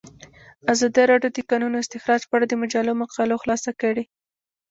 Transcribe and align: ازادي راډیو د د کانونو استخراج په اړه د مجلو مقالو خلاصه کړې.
ازادي 0.73 1.03
راډیو 1.11 1.33
د 1.33 1.37
د 1.43 1.47
کانونو 1.49 1.81
استخراج 1.83 2.21
په 2.27 2.33
اړه 2.37 2.45
د 2.47 2.53
مجلو 2.61 2.99
مقالو 3.01 3.41
خلاصه 3.43 3.71
کړې. 3.81 4.03